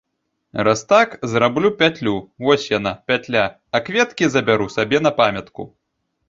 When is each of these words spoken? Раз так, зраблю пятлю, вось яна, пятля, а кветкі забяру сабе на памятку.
Раз 0.53 0.83
так, 0.91 1.11
зраблю 1.33 1.69
пятлю, 1.81 2.21
вось 2.45 2.65
яна, 2.77 2.93
пятля, 3.11 3.45
а 3.75 3.83
кветкі 3.91 4.31
забяру 4.37 4.67
сабе 4.79 5.03
на 5.09 5.13
памятку. 5.23 5.69